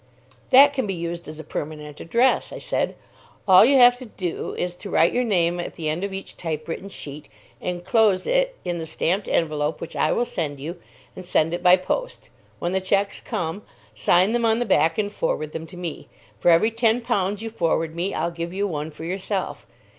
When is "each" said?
6.11-6.37